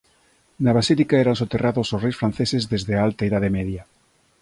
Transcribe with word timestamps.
Na 0.63 0.71
basílica 0.77 1.15
eran 1.23 1.37
soterrados 1.41 1.87
os 1.95 2.01
reis 2.05 2.19
franceses 2.21 2.63
desde 2.73 2.91
a 2.95 3.03
Alta 3.07 3.27
Idade 3.29 3.49
Media. 3.57 3.83